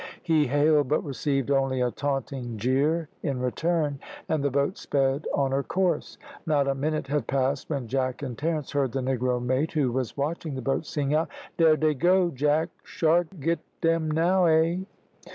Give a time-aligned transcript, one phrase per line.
[0.23, 5.51] He hailed, but received only a taunting jeer in return, and the boat sped on
[5.51, 6.17] her course.
[6.47, 10.17] Not a minute had passed when Jack and Terence heard the negro mate, who was
[10.17, 14.77] watching the boat, sing out "Dere dey go, Jack shark get dem now eh?"